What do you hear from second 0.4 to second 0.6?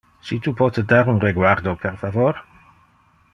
tu